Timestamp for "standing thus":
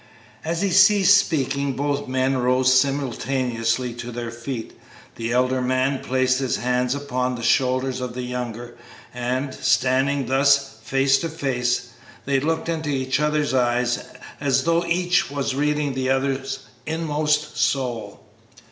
9.53-10.77